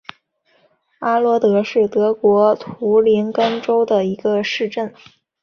[0.97, 4.91] 安罗德是德国图林根州的一个市镇。